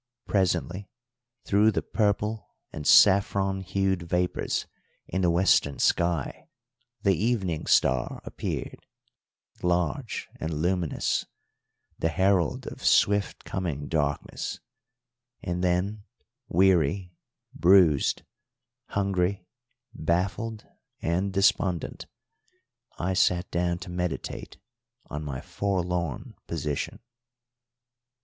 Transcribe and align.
Presently, 0.25 0.89
through 1.45 1.69
the 1.71 1.83
purple 1.83 2.55
and 2.73 2.87
saffron 2.87 3.61
hued 3.61 4.01
vapours 4.01 4.65
in 5.05 5.21
the 5.21 5.29
western 5.29 5.77
sky, 5.77 6.47
the 7.03 7.13
evening 7.15 7.67
star 7.67 8.19
appeared, 8.23 8.79
large 9.61 10.27
and 10.39 10.55
luminous, 10.55 11.27
the 11.99 12.09
herald 12.09 12.65
of 12.65 12.83
swift 12.83 13.43
coming 13.43 13.87
darkness; 13.87 14.59
and 15.43 15.63
then 15.63 16.03
weary, 16.47 17.13
bruised, 17.53 18.23
hungry, 18.87 19.45
baffled, 19.93 20.65
and 21.03 21.31
despondent 21.31 22.07
I 22.97 23.13
sat 23.13 23.51
down 23.51 23.77
to 23.81 23.91
meditate 23.91 24.57
on 25.11 25.23
my 25.23 25.41
forlorn 25.41 26.33
position. 26.47 26.97